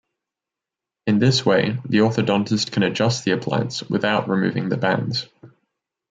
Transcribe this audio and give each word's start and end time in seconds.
In 1.05 1.19
this 1.19 1.45
way 1.45 1.77
the 1.87 1.99
orthodontist 1.99 2.71
can 2.71 2.81
adjust 2.81 3.23
the 3.23 3.33
appliance 3.33 3.83
without 3.83 4.27
removing 4.27 4.69
the 4.69 4.77
bands. 4.77 5.27